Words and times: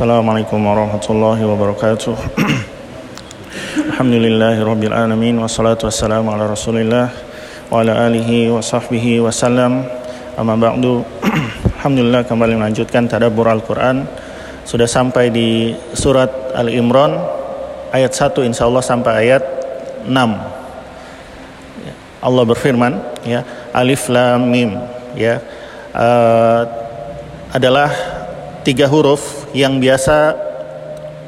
Assalamualaikum 0.00 0.64
warahmatullahi 0.64 1.44
wabarakatuh. 1.44 2.16
Alhamdulillahirabbil 3.92 4.96
alamin 4.96 5.36
wassalatu 5.36 5.92
wassalamu 5.92 6.32
ala 6.32 6.48
Rasulillah 6.48 7.12
wa 7.68 7.84
ala 7.84 8.08
alihi 8.08 8.48
wa 8.48 8.64
sahbihi 8.64 9.20
wasallam. 9.20 9.84
Amma 10.40 10.56
ba'du. 10.56 11.04
Alhamdulillah 11.76 12.24
kembali 12.24 12.56
melanjutkan 12.56 13.12
tadabbur 13.12 13.44
Al-Qur'an. 13.52 14.08
Sudah 14.64 14.88
sampai 14.88 15.28
di 15.28 15.76
surat 15.92 16.32
Al-Imran 16.56 17.20
ayat 17.92 18.16
1 18.16 18.40
insyaallah 18.40 18.80
sampai 18.80 19.28
ayat 19.28 19.44
6. 20.08 22.24
Allah 22.24 22.44
berfirman 22.48 23.04
ya, 23.28 23.44
Alif 23.76 24.08
Lam 24.08 24.48
Mim 24.48 24.80
ya. 25.12 25.44
Uh, 25.92 26.64
adalah 27.52 28.09
tiga 28.62 28.86
huruf 28.86 29.48
yang 29.56 29.80
biasa 29.80 30.36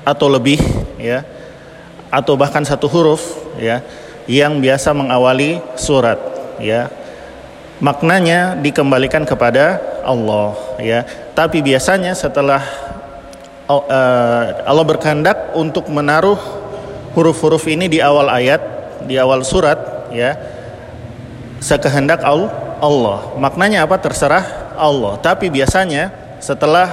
atau 0.03 0.27
lebih 0.27 0.59
ya 0.99 1.25
atau 2.13 2.37
bahkan 2.37 2.61
satu 2.67 2.91
huruf 2.91 3.23
ya 3.57 3.81
yang 4.29 4.61
biasa 4.63 4.95
mengawali 4.95 5.59
surat 5.75 6.19
ya. 6.61 6.93
Maknanya 7.83 8.55
dikembalikan 8.63 9.27
kepada 9.27 9.83
Allah 10.07 10.55
ya. 10.79 11.03
Tapi 11.35 11.59
biasanya 11.67 12.15
setelah 12.15 12.63
uh, 13.67 14.63
Allah 14.63 14.87
berkehendak 14.87 15.51
untuk 15.59 15.91
menaruh 15.91 16.39
huruf-huruf 17.19 17.67
ini 17.67 17.91
di 17.91 17.99
awal 17.99 18.31
ayat 18.31 18.63
di 19.03 19.19
awal 19.19 19.43
surat 19.43 20.09
ya 20.15 20.39
sekehendak 21.59 22.23
Allah. 22.23 23.35
Maknanya 23.39 23.87
apa? 23.87 23.99
Terserah 23.99 24.75
Allah. 24.79 25.19
Tapi 25.19 25.51
biasanya 25.51 26.11
setelah 26.43 26.91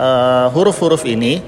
uh, 0.00 0.46
huruf-huruf 0.56 1.04
ini 1.04 1.44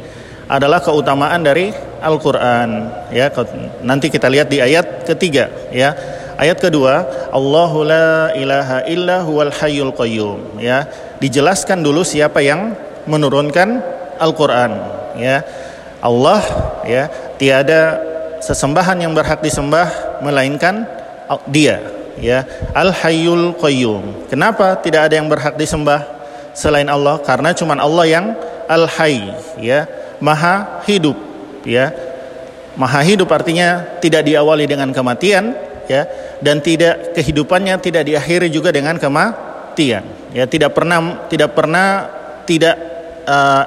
adalah 0.53 0.85
keutamaan 0.85 1.41
dari 1.41 1.73
Al-Qur'an 2.03 2.71
ya. 3.09 3.33
Nanti 3.81 4.13
kita 4.13 4.29
lihat 4.29 4.53
di 4.53 4.61
ayat 4.61 5.09
ketiga 5.09 5.49
ya. 5.73 5.97
Ayat 6.37 6.59
kedua 6.59 7.07
Allahu 7.31 7.87
la 7.87 8.35
ilaha 8.35 8.83
illa 8.91 9.25
huwal 9.25 9.49
hayyul 9.55 9.97
qayyum 9.97 10.61
ya. 10.61 10.85
Dijelaskan 11.23 11.81
dulu 11.81 12.05
siapa 12.05 12.45
yang 12.45 12.77
menurunkan 13.09 13.81
Al-Qur'an 14.21 14.73
ya. 15.17 15.41
Allah 16.03 16.43
ya 16.83 17.07
tiada 17.39 18.03
sesembahan 18.43 18.99
yang 18.99 19.15
berhak 19.15 19.39
disembah 19.39 20.19
melainkan 20.21 20.85
dia 21.47 21.79
ya. 22.19 22.43
Al 22.75 22.91
Hayyul 22.91 23.55
Qayyum. 23.57 24.27
Kenapa 24.27 24.75
tidak 24.83 25.09
ada 25.09 25.15
yang 25.15 25.31
berhak 25.31 25.55
disembah 25.55 26.22
selain 26.53 26.89
Allah 26.89 27.21
karena 27.21 27.53
cuma 27.57 27.77
Allah 27.77 28.07
yang 28.09 28.27
Al 28.69 28.89
Hayy 28.89 29.33
ya 29.61 29.89
maha 30.23 30.85
hidup 30.87 31.19
ya. 31.67 31.91
Maha 32.73 33.05
hidup 33.05 33.29
artinya 33.29 33.85
tidak 34.01 34.25
diawali 34.25 34.65
dengan 34.65 34.89
kematian 34.97 35.53
ya 35.85 36.09
dan 36.41 36.65
tidak 36.65 37.13
kehidupannya 37.13 37.77
tidak 37.85 38.09
diakhiri 38.09 38.49
juga 38.49 38.73
dengan 38.73 38.97
kematian 38.97 40.01
ya. 40.33 40.45
Tidak 40.49 40.73
pernah 40.73 41.29
tidak 41.29 41.53
pernah 41.53 42.09
tidak 42.49 42.77
uh, 43.29 43.65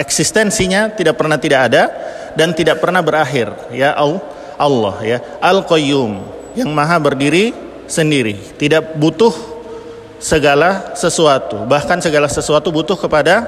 eksistensinya 0.00 0.88
tidak 0.96 1.20
pernah 1.20 1.36
tidak 1.36 1.68
ada 1.68 1.82
dan 2.32 2.56
tidak 2.56 2.80
pernah 2.80 3.04
berakhir 3.04 3.52
ya 3.76 3.92
Allah 4.56 4.96
ya. 5.04 5.18
Al 5.44 5.60
Qayyum 5.68 6.24
yang 6.56 6.72
maha 6.72 6.96
berdiri 6.96 7.52
sendiri 7.84 8.40
tidak 8.56 8.96
butuh 8.96 9.55
segala 10.18 10.96
sesuatu 10.96 11.64
bahkan 11.68 12.00
segala 12.00 12.26
sesuatu 12.30 12.72
butuh 12.72 12.96
kepada 12.96 13.44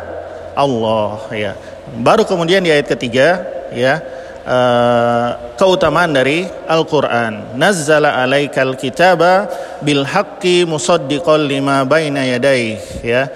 Allah 0.59 1.25
ya 1.33 1.53
Baru 1.97 2.29
kemudian 2.29 2.61
di 2.61 2.69
ayat 2.69 2.85
ketiga 2.85 3.41
ya 3.73 4.05
uh, 4.45 5.29
keutamaan 5.57 6.13
dari 6.13 6.45
Al-Qur'an. 6.69 7.57
Nazzala 7.57 8.21
'alaikal 8.21 8.77
kitaba 8.77 9.49
bil 9.81 10.05
haqqi 10.05 10.69
musaddiqan 10.69 11.49
lima 11.49 11.89
baina 11.89 12.29
yadayhi 12.29 12.77
ya. 13.01 13.33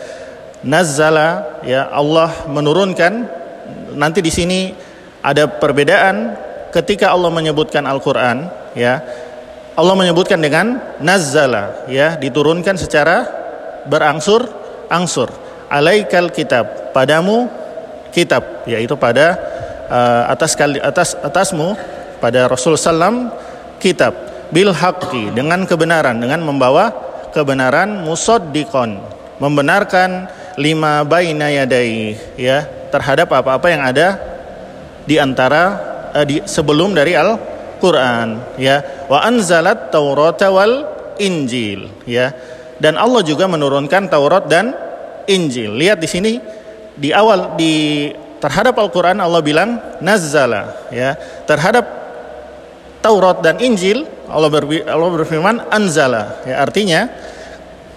Nazzala 0.63 1.61
ya 1.65 1.89
Allah 1.89 2.47
menurunkan 2.47 3.13
nanti 3.97 4.21
di 4.21 4.31
sini 4.31 4.61
ada 5.25 5.49
perbedaan 5.49 6.37
ketika 6.71 7.09
Allah 7.11 7.33
menyebutkan 7.33 7.89
Al-Qur'an 7.89 8.53
ya. 8.77 9.01
Allah 9.73 9.97
menyebutkan 9.97 10.37
dengan 10.37 10.77
nazzala 11.01 11.89
ya 11.89 12.21
diturunkan 12.21 12.77
secara 12.77 13.25
berangsur 13.89 14.45
angsur. 14.93 15.33
Alaikal 15.73 16.29
kitab 16.29 16.93
padamu 16.93 17.49
kitab 18.13 18.69
yaitu 18.69 18.93
pada 19.01 19.41
uh, 19.89 20.23
atas 20.29 20.53
kali 20.53 20.77
atas 20.77 21.17
atasmu 21.17 21.73
pada 22.21 22.53
Rasul 22.53 22.77
sallam 22.77 23.33
kitab. 23.81 24.13
Bil 24.53 24.69
haqqi 24.69 25.33
dengan 25.33 25.65
kebenaran 25.65 26.21
dengan 26.21 26.45
membawa 26.45 26.93
kebenaran 27.33 28.05
musaddiqon 28.05 29.01
membenarkan 29.41 30.29
lima 30.61 31.01
baina 31.09 31.49
yadai 31.49 32.13
ya 32.37 32.69
terhadap 32.93 33.33
apa-apa 33.33 33.73
yang 33.73 33.81
ada 33.81 34.21
di 35.09 35.17
antara 35.17 35.63
uh, 36.13 36.25
di 36.29 36.45
sebelum 36.45 36.93
dari 36.93 37.17
Al-Qur'an 37.83 38.55
ya. 38.63 38.79
Wa 39.11 39.27
anzalat 39.27 39.91
taurata 39.91 40.55
wal 40.55 40.87
injil 41.19 41.91
ya. 42.07 42.31
Dan 42.79 42.95
Allah 42.95 43.27
juga 43.27 43.51
menurunkan 43.51 44.07
Taurat 44.07 44.47
dan 44.47 44.71
Injil. 45.27 45.75
Lihat 45.75 45.99
di 45.99 46.07
sini 46.07 46.33
di 46.95 47.11
awal 47.11 47.59
di 47.59 48.07
terhadap 48.39 48.79
Al-Qur'an 48.79 49.19
Allah 49.19 49.43
bilang 49.43 49.99
nazzala 49.99 50.95
ya. 50.95 51.19
Terhadap 51.43 51.83
Taurat 53.03 53.43
dan 53.43 53.59
Injil 53.59 54.07
Allah, 54.31 54.47
Allah 54.87 55.11
berfirman 55.19 55.67
anzala 55.67 56.39
ya. 56.47 56.63
Artinya 56.63 57.11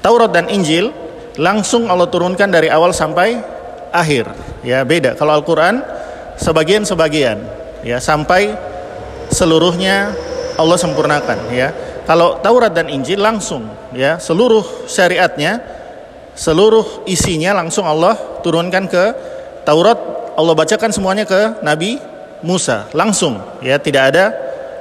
Taurat 0.01 0.33
dan 0.33 0.49
Injil 0.49 0.89
langsung 1.37 1.93
Allah 1.93 2.09
turunkan 2.09 2.49
dari 2.49 2.73
awal 2.73 2.89
sampai 2.89 3.37
akhir 3.93 4.33
ya. 4.65 4.81
Beda. 4.81 5.13
Kalau 5.13 5.37
Al-Qur'an 5.37 5.85
sebagian-sebagian 6.41 7.37
ya. 7.85 8.01
Sampai 8.01 8.73
seluruhnya 9.35 10.15
Allah 10.55 10.79
sempurnakan 10.79 11.51
ya. 11.51 11.75
Kalau 12.07 12.39
Taurat 12.39 12.71
dan 12.71 12.87
Injil 12.87 13.19
langsung 13.19 13.67
ya 13.91 14.15
seluruh 14.21 14.87
syariatnya 14.87 15.59
seluruh 16.37 17.07
isinya 17.09 17.55
langsung 17.55 17.83
Allah 17.83 18.15
turunkan 18.39 18.87
ke 18.87 19.03
Taurat 19.67 19.97
Allah 20.35 20.53
bacakan 20.55 20.91
semuanya 20.95 21.27
ke 21.27 21.59
Nabi 21.65 21.99
Musa. 22.45 22.87
Langsung 22.95 23.41
ya 23.59 23.75
tidak 23.81 24.13
ada 24.15 24.25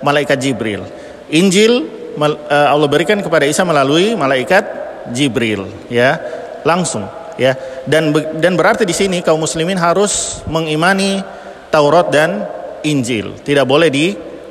malaikat 0.05 0.37
Jibril. 0.39 0.85
Injil 1.33 1.89
eh, 2.21 2.69
Allah 2.69 2.87
berikan 2.87 3.19
kepada 3.25 3.49
Isa 3.49 3.65
melalui 3.65 4.13
malaikat 4.15 4.63
Jibril 5.11 5.67
ya 5.89 6.21
langsung 6.63 7.09
ya. 7.41 7.57
Dan 7.89 8.13
dan 8.39 8.55
berarti 8.55 8.85
di 8.85 8.93
sini 8.93 9.25
kaum 9.25 9.41
muslimin 9.41 9.81
harus 9.81 10.45
mengimani 10.45 11.25
Taurat 11.73 12.13
dan 12.13 12.45
Injil. 12.85 13.41
Tidak 13.41 13.65
boleh 13.65 13.89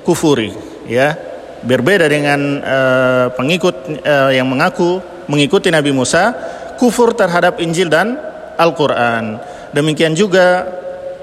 dikufuri 0.03 0.51
ya 0.83 1.15
berbeda 1.63 2.11
dengan 2.11 2.59
uh, 2.59 3.25
pengikut 3.39 4.03
uh, 4.03 4.35
yang 4.35 4.43
mengaku 4.51 4.99
mengikuti 5.31 5.71
Nabi 5.71 5.95
Musa 5.95 6.35
kufur 6.75 7.15
terhadap 7.15 7.63
Injil 7.63 7.87
dan 7.87 8.19
Al-Quran. 8.59 9.39
Demikian 9.71 10.11
juga 10.11 10.67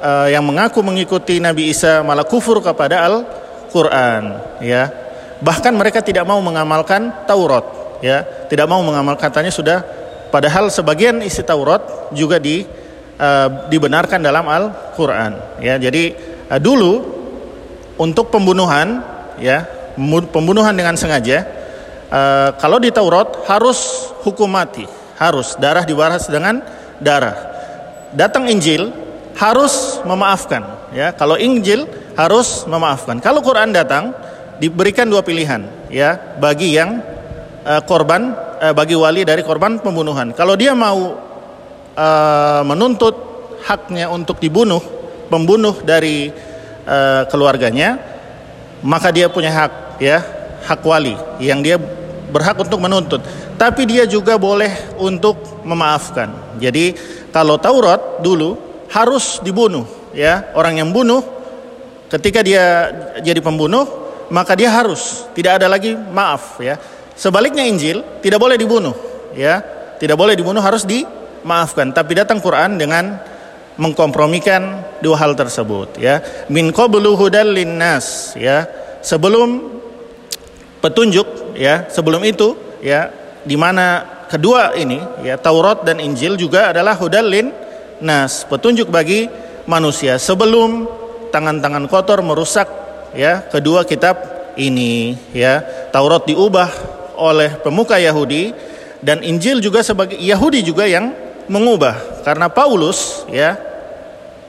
uh, 0.01 0.33
yang 0.33 0.41
mengaku 0.49 0.81
mengikuti 0.81 1.37
Nabi 1.45 1.69
Isa 1.69 2.01
malah 2.01 2.25
kufur 2.25 2.65
kepada 2.65 3.05
Al-Quran. 3.05 4.41
Ya, 4.65 4.89
bahkan 5.45 5.77
mereka 5.77 6.01
tidak 6.01 6.25
mau 6.25 6.41
mengamalkan 6.41 7.13
Taurat. 7.29 8.01
Ya, 8.01 8.25
tidak 8.49 8.65
mau 8.65 8.81
mengamalkan 8.81 9.29
katanya 9.29 9.53
sudah. 9.53 9.85
Padahal 10.33 10.73
sebagian 10.73 11.21
isi 11.21 11.45
Taurat 11.45 11.85
juga 12.17 12.41
di 12.41 12.65
uh, 13.21 13.69
dibenarkan 13.69 14.25
dalam 14.25 14.49
Al-Quran. 14.49 15.61
Ya, 15.61 15.77
jadi 15.77 16.17
uh, 16.49 16.57
dulu 16.57 17.20
untuk 18.01 18.33
pembunuhan, 18.33 19.05
ya, 19.37 19.69
pembunuhan 20.33 20.73
dengan 20.73 20.97
sengaja. 20.97 21.45
Uh, 22.11 22.57
kalau 22.57 22.81
di 22.81 22.89
Taurat 22.89 23.45
harus 23.45 24.11
hukum 24.25 24.49
mati, 24.49 24.89
harus 25.21 25.55
darah 25.61 25.85
dibalas 25.85 26.27
dengan 26.27 26.65
darah. 26.99 27.37
Datang 28.17 28.49
Injil 28.49 28.91
harus 29.37 30.03
memaafkan 30.03 30.91
ya. 30.91 31.15
Kalau 31.15 31.39
Injil 31.39 31.87
harus 32.19 32.67
memaafkan. 32.67 33.23
Kalau 33.23 33.45
Quran 33.45 33.71
datang 33.71 34.11
diberikan 34.59 35.07
dua 35.07 35.23
pilihan 35.23 35.63
ya 35.87 36.19
bagi 36.43 36.75
yang 36.75 36.99
uh, 37.63 37.79
korban 37.87 38.35
uh, 38.59 38.75
bagi 38.75 38.99
wali 38.99 39.23
dari 39.23 39.47
korban 39.47 39.79
pembunuhan. 39.79 40.35
Kalau 40.35 40.59
dia 40.59 40.75
mau 40.75 41.15
uh, 41.95 42.63
menuntut 42.67 43.15
haknya 43.63 44.11
untuk 44.11 44.43
dibunuh 44.43 44.83
pembunuh 45.31 45.79
dari 45.87 46.35
uh, 46.87 47.23
keluarganya, 47.29 47.99
maka 48.85 49.13
dia 49.13 49.29
punya 49.29 49.53
hak 49.53 50.01
ya, 50.01 50.19
hak 50.65 50.81
wali 50.85 51.17
yang 51.41 51.61
dia 51.61 51.77
berhak 52.31 52.57
untuk 52.63 52.79
menuntut. 52.81 53.21
Tapi 53.61 53.85
dia 53.85 54.09
juga 54.09 54.41
boleh 54.41 54.97
untuk 54.97 55.61
memaafkan. 55.67 56.57
Jadi 56.57 56.97
kalau 57.29 57.61
Taurat 57.61 58.25
dulu 58.25 58.57
harus 58.89 59.39
dibunuh 59.45 59.85
ya 60.17 60.51
orang 60.59 60.83
yang 60.83 60.91
bunuh 60.91 61.23
ketika 62.11 62.43
dia 62.43 62.91
jadi 63.23 63.39
pembunuh 63.39 63.87
maka 64.33 64.59
dia 64.59 64.71
harus 64.71 65.29
tidak 65.37 65.61
ada 65.61 65.67
lagi 65.69 65.93
maaf 65.93 66.59
ya. 66.63 66.79
Sebaliknya 67.19 67.69
Injil 67.69 68.01
tidak 68.25 68.41
boleh 68.41 68.57
dibunuh 68.57 68.97
ya. 69.37 69.61
Tidak 70.01 70.17
boleh 70.17 70.33
dibunuh 70.33 70.65
harus 70.65 70.89
dimaafkan. 70.89 71.93
Tapi 71.93 72.17
datang 72.17 72.41
Quran 72.41 72.81
dengan 72.81 73.21
mengkompromikan 73.79 74.83
dua 75.05 75.17
hal 75.21 75.39
tersebut 75.39 76.01
ya. 76.01 76.25
Min 76.51 76.75
qablu 76.75 77.15
hudal 77.15 77.55
linnas 77.55 78.35
ya. 78.35 78.67
Sebelum 79.01 79.81
petunjuk 80.81 81.57
ya 81.57 81.89
sebelum 81.93 82.25
itu 82.25 82.57
ya 82.81 83.13
di 83.45 83.57
mana 83.57 84.05
kedua 84.29 84.77
ini 84.77 85.01
ya 85.25 85.37
Taurat 85.37 85.85
dan 85.85 86.01
Injil 86.01 86.37
juga 86.37 86.73
adalah 86.73 86.97
hudal 86.97 87.29
lin 87.29 87.49
nas 88.01 88.49
petunjuk 88.49 88.89
bagi 88.89 89.29
manusia 89.69 90.17
sebelum 90.17 90.89
tangan-tangan 91.33 91.85
kotor 91.89 92.25
merusak 92.25 92.69
ya 93.13 93.45
kedua 93.45 93.85
kitab 93.85 94.17
ini 94.57 95.15
ya. 95.33 95.63
Taurat 95.93 96.25
diubah 96.29 96.69
oleh 97.21 97.61
pemuka 97.61 98.01
Yahudi 98.01 98.53
dan 99.05 99.21
Injil 99.25 99.61
juga 99.61 99.81
sebagai 99.85 100.17
Yahudi 100.17 100.65
juga 100.65 100.89
yang 100.89 101.13
mengubah. 101.51 102.23
Karena 102.23 102.47
Paulus 102.47 103.27
ya 103.27 103.59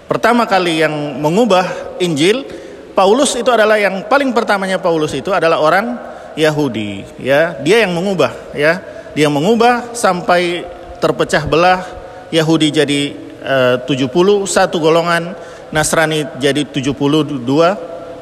pertama 0.06 0.46
kali 0.46 0.86
yang 0.86 1.18
mengubah 1.18 1.98
Injil 1.98 2.46
Paulus 2.92 3.34
itu 3.40 3.48
adalah 3.50 3.80
yang 3.80 4.06
paling 4.06 4.36
pertamanya 4.36 4.78
Paulus 4.78 5.16
itu 5.16 5.32
adalah 5.34 5.58
orang 5.58 5.98
Yahudi 6.38 7.04
ya. 7.18 7.58
Dia 7.60 7.88
yang 7.88 7.98
mengubah 7.98 8.54
ya. 8.54 8.78
Dia 9.12 9.28
mengubah 9.28 9.92
sampai 9.92 10.64
terpecah 11.02 11.44
belah 11.44 11.84
Yahudi 12.32 12.72
jadi 12.72 13.00
eh, 13.42 13.76
uh, 13.82 14.48
71 14.48 14.48
golongan 14.78 15.36
Nasrani 15.72 16.28
jadi 16.40 16.68
72 16.68 17.44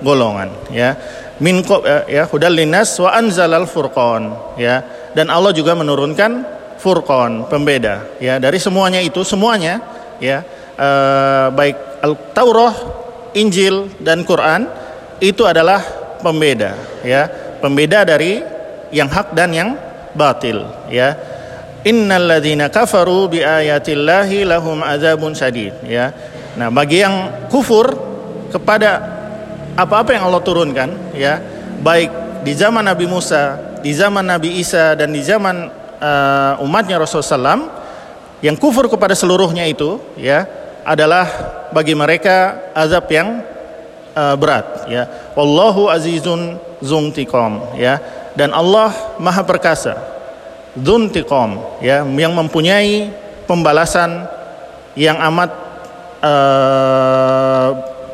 golongan 0.02 0.50
ya. 0.72 0.96
Min 1.42 1.62
uh, 1.66 2.06
ya 2.06 2.26
hudal 2.30 2.56
linas 2.56 2.94
wa 3.02 3.10
anzalal 3.14 3.66
furqan 3.70 4.56
ya. 4.58 4.86
Dan 5.14 5.34
Allah 5.34 5.50
juga 5.54 5.74
menurunkan 5.74 6.59
furqan 6.80 7.46
pembeda 7.52 8.08
ya. 8.24 8.40
Dari 8.40 8.58
semuanya 8.58 9.04
itu 9.04 9.22
semuanya 9.28 9.84
ya 10.24 10.42
uh, 10.80 11.52
baik 11.52 12.00
Al-Taurah 12.00 12.76
Injil 13.36 13.92
dan 14.00 14.24
Quran 14.24 14.66
itu 15.20 15.44
adalah 15.44 15.84
pembeda 16.24 17.04
ya. 17.04 17.28
Pembeda 17.60 18.08
dari 18.08 18.40
yang 18.96 19.12
hak 19.12 19.36
dan 19.36 19.52
yang 19.52 19.70
batil 20.16 20.64
ya. 20.88 21.14
Innalladzina 21.84 22.68
kafaru 22.72 23.31
biayatillahi 23.31 24.48
lahum 24.48 24.80
adzabun 24.80 25.36
syadid 25.36 25.76
ya. 25.84 26.12
Nah 26.56 26.72
bagi 26.72 27.04
yang 27.04 27.48
kufur 27.52 27.92
kepada 28.50 29.20
apa-apa 29.80 30.12
yang 30.12 30.28
Allah 30.28 30.44
turunkan 30.44 31.16
ya 31.16 31.40
baik 31.80 32.44
di 32.44 32.52
zaman 32.52 32.84
Nabi 32.84 33.08
Musa 33.08 33.70
di 33.80 33.96
zaman 33.96 34.28
Nabi 34.28 34.60
Isa 34.60 34.92
dan 35.00 35.16
di 35.16 35.24
zaman 35.24 35.79
uh, 36.00 36.63
umatnya 36.63 36.98
Rasulullah 37.00 37.56
SAW 37.60 37.62
yang 38.40 38.56
kufur 38.56 38.88
kepada 38.88 39.13
seluruhnya 39.13 39.68
itu 39.68 40.00
ya 40.16 40.48
adalah 40.88 41.28
bagi 41.75 41.94
mereka 41.94 42.72
azab 42.72 43.06
yang 43.12 43.44
uh, 44.16 44.36
berat 44.40 44.88
ya. 44.88 45.31
Wallahu 45.36 45.92
azizun 45.92 46.57
zuntiqam 46.80 47.75
ya. 47.75 48.00
Dan 48.34 48.56
Allah 48.56 48.96
maha 49.19 49.44
perkasa 49.44 50.00
zuntiqam 50.80 51.60
ya 51.84 52.07
yang 52.07 52.31
mempunyai 52.31 53.12
pembalasan 53.44 54.24
yang 54.95 55.19
amat 55.19 55.52
uh, 56.24 57.69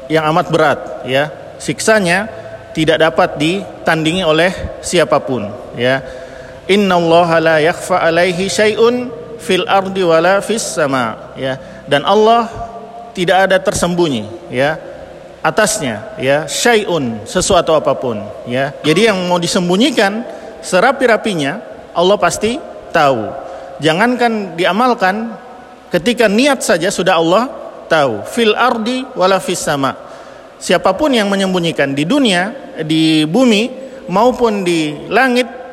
yang 0.09 0.25
amat 0.33 0.45
berat 0.49 0.79
ya. 1.05 1.29
Siksanya 1.61 2.27
tidak 2.75 2.99
dapat 2.99 3.39
ditandingi 3.39 4.27
oleh 4.27 4.51
siapa 4.83 5.23
pun 5.23 5.47
ya 5.79 6.24
innallaha 6.65 7.37
la 7.41 7.57
yakhfa 7.61 8.01
alaihi 8.01 8.49
syai'un 8.49 9.09
fil 9.41 9.65
ardi 9.69 10.01
wala 10.01 10.41
fis 10.41 10.63
sama. 10.63 11.33
Ya. 11.37 11.57
Dan 11.85 12.01
Allah 12.05 12.49
tidak 13.15 13.47
ada 13.47 13.57
tersembunyi 13.63 14.51
ya 14.51 14.75
atasnya 15.39 16.17
ya 16.19 16.49
syai'un 16.49 17.23
sesuatu 17.23 17.77
apa 17.77 17.93
pun 17.95 18.19
ya. 18.49 18.73
Jadi 18.81 19.13
yang 19.13 19.17
mau 19.29 19.37
disembunyikan 19.37 20.25
serapi-rapinya 20.65 21.61
Allah 21.93 22.17
pasti 22.17 22.57
tahu. 22.89 23.29
Jangankan 23.79 24.57
diamalkan 24.57 25.37
ketika 25.93 26.25
niat 26.25 26.65
saja 26.65 26.89
sudah 26.89 27.21
Allah 27.21 27.43
tahu. 27.85 28.25
Fil 28.25 28.57
ardi 28.57 29.05
wala 29.13 29.37
fis 29.37 29.61
sama. 29.61 29.93
Siapa 30.57 30.97
pun 30.97 31.13
yang 31.13 31.29
menyembunyikan 31.29 31.93
di 31.93 32.03
dunia 32.03 32.73
di 32.81 33.23
bumi 33.29 33.69
maupun 34.09 34.65
di 34.65 35.07
langit 35.11 35.64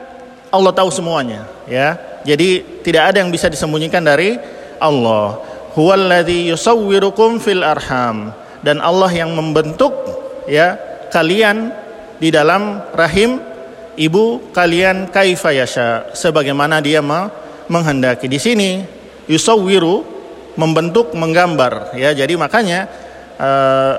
Allah 0.53 0.73
tahu 0.77 0.93
semuanya 0.93 1.49
ya. 1.65 1.97
Jadi 2.23 2.81
tidak 2.87 3.11
ada 3.13 3.25
yang 3.25 3.33
bisa 3.33 3.49
disembunyikan 3.49 4.05
dari 4.05 4.37
Allah. 4.79 5.41
Huwallazi 5.73 6.53
yusawwirukum 6.53 7.41
fil 7.41 7.65
arham. 7.65 8.31
Dan 8.63 8.79
Allah 8.79 9.11
yang 9.11 9.35
membentuk 9.35 9.91
ya 10.47 10.79
kalian 11.11 11.75
di 12.23 12.31
dalam 12.31 12.79
rahim 12.95 13.43
ibu 13.99 14.53
kalian 14.55 15.11
kaifa 15.11 15.51
yasha. 15.51 16.13
Sebagaimana 16.15 16.79
dia 16.79 17.03
menghendaki. 17.67 18.31
Di 18.31 18.39
sini 18.39 18.85
yusawwiru 19.27 20.05
membentuk 20.55 21.17
menggambar 21.17 21.97
ya. 21.97 22.15
Jadi 22.15 22.39
makanya 22.39 22.87
uh, 23.41 23.95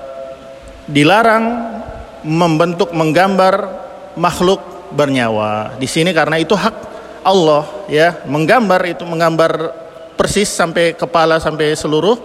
dilarang 0.87 1.43
membentuk 2.23 2.95
menggambar 2.95 3.83
makhluk 4.15 4.72
bernyawa. 4.93 5.75
Di 5.81 5.89
sini 5.89 6.13
karena 6.13 6.37
itu 6.39 6.53
hak 6.53 6.75
Allah 7.25 7.65
ya 7.89 8.21
menggambar 8.29 8.81
itu 8.87 9.03
menggambar 9.03 9.51
persis 10.13 10.47
sampai 10.47 10.93
kepala 10.93 11.41
sampai 11.41 11.73
seluruh 11.73 12.15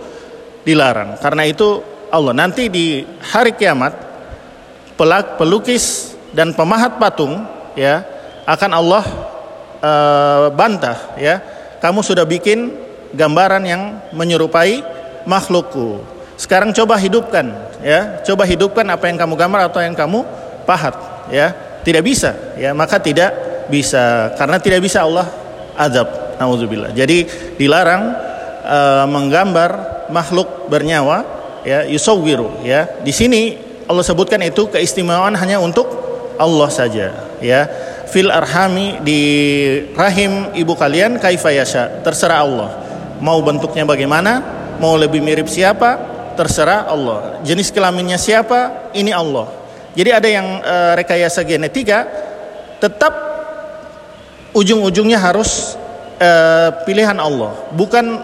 dilarang. 0.63 1.17
Karena 1.19 1.49
itu 1.49 1.81
Allah 2.13 2.37
nanti 2.37 2.69
di 2.69 3.03
hari 3.25 3.57
kiamat 3.57 3.97
pelak 4.95 5.41
pelukis 5.41 6.15
dan 6.37 6.53
pemahat 6.53 7.01
patung 7.01 7.47
ya 7.73 8.05
akan 8.45 8.71
Allah 8.77 9.05
uh, 9.81 10.47
bantah 10.53 11.17
ya. 11.17 11.41
Kamu 11.79 12.03
sudah 12.03 12.27
bikin 12.27 12.75
gambaran 13.15 13.63
yang 13.63 13.83
menyerupai 14.11 14.83
makhlukku. 15.25 16.03
Sekarang 16.35 16.75
coba 16.75 16.99
hidupkan 16.99 17.55
ya. 17.81 18.21
Coba 18.27 18.45
hidupkan 18.45 18.85
apa 18.91 19.07
yang 19.07 19.17
kamu 19.17 19.35
gambar 19.39 19.61
atau 19.71 19.81
yang 19.81 19.95
kamu 19.95 20.27
pahat 20.67 20.93
ya 21.33 21.68
tidak 21.83 22.03
bisa 22.07 22.57
ya 22.59 22.75
maka 22.75 22.99
tidak 22.99 23.49
bisa. 23.69 24.35
Karena 24.35 24.57
tidak 24.59 24.81
bisa 24.83 25.05
Allah 25.05 25.29
azab 25.77 26.41
nauzubillah. 26.41 26.91
Jadi 26.97 27.29
dilarang 27.61 28.03
uh, 28.65 29.05
menggambar 29.07 29.71
makhluk 30.11 30.67
bernyawa 30.73 31.23
ya 31.63 31.85
yusawwiru 31.87 32.65
ya. 32.65 32.89
Di 33.05 33.13
sini 33.13 33.55
Allah 33.87 34.03
sebutkan 34.03 34.41
itu 34.43 34.67
keistimewaan 34.73 35.37
hanya 35.37 35.61
untuk 35.61 35.87
Allah 36.41 36.69
saja 36.73 37.07
ya. 37.39 37.63
Fil 38.09 38.33
arhami 38.33 39.05
di 39.05 39.21
rahim 39.93 40.57
ibu 40.57 40.73
kalian 40.73 41.21
kaifa 41.21 41.53
yasha 41.53 42.01
terserah 42.01 42.41
Allah. 42.41 42.71
Mau 43.21 43.45
bentuknya 43.45 43.85
bagaimana 43.85 44.41
mau 44.81 44.97
lebih 44.97 45.21
mirip 45.21 45.45
siapa 45.45 46.01
terserah 46.33 46.89
Allah. 46.89 47.45
Jenis 47.45 47.69
kelaminnya 47.69 48.17
siapa 48.17 48.89
ini 48.97 49.13
Allah 49.13 49.58
jadi 49.99 50.23
ada 50.23 50.29
yang 50.31 50.47
e, 50.63 50.77
rekayasa 51.03 51.43
genetika 51.43 52.07
tetap 52.79 53.11
ujung-ujungnya 54.55 55.19
harus 55.19 55.75
e, 56.23 56.31
pilihan 56.87 57.19
Allah 57.19 57.59
bukan 57.75 58.23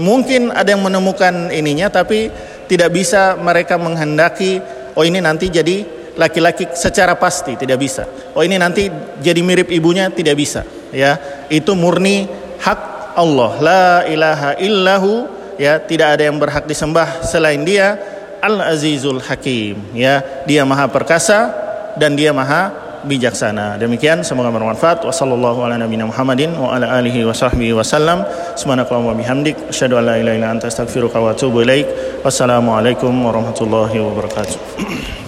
mungkin 0.00 0.48
ada 0.56 0.72
yang 0.72 0.80
menemukan 0.80 1.52
ininya 1.52 1.92
tapi 1.92 2.32
tidak 2.64 2.96
bisa 2.96 3.36
mereka 3.36 3.76
menghendaki 3.76 4.64
oh 4.96 5.04
ini 5.04 5.20
nanti 5.20 5.52
jadi 5.52 5.96
laki-laki 6.16 6.72
secara 6.72 7.14
pasti 7.14 7.54
tidak 7.54 7.78
bisa. 7.78 8.08
Oh 8.32 8.42
ini 8.42 8.56
nanti 8.56 8.88
jadi 9.20 9.40
mirip 9.44 9.68
ibunya 9.68 10.08
tidak 10.08 10.34
bisa, 10.40 10.64
ya. 10.90 11.20
Itu 11.52 11.76
murni 11.76 12.26
hak 12.58 13.14
Allah. 13.14 13.50
La 13.60 13.86
ilaha 14.08 14.50
illahu 14.56 15.12
ya, 15.60 15.78
tidak 15.78 16.16
ada 16.18 16.22
yang 16.26 16.40
berhak 16.40 16.64
disembah 16.64 17.22
selain 17.22 17.62
Dia. 17.62 18.15
Al-Azizul 18.46 19.18
Hakim, 19.18 19.90
ya. 19.90 20.22
Dia 20.46 20.62
Maha 20.62 20.86
Perkasa 20.86 21.50
dan 21.98 22.14
Dia 22.14 22.30
Maha 22.30 22.86
bijaksana. 23.06 23.78
Demikian 23.78 24.22
semoga 24.26 24.54
bermanfaat. 24.54 25.06
Wassallallahu 25.06 25.66
ala 25.66 25.78
nabiyina 25.78 26.06
Muhammadin 26.06 26.54
wa 26.54 26.74
ala 26.74 26.98
alihi 26.98 27.26
wa 27.26 27.34
wasallam. 27.34 28.26
Subhanakallahumma 28.58 29.18
bihamdik 29.18 29.70
asyhadu 29.70 29.98
an 29.98 30.04
la 30.10 30.14
ilaha 30.22 30.36
illa 30.38 30.48
anta 30.54 30.66
astaghfiruka 30.70 31.18
wa 31.18 31.34
atubu 31.34 31.62
ilaik. 31.66 31.86
Wassalamualaikum 32.22 33.10
warahmatullahi 33.10 33.98
wabarakatuh. 33.98 34.58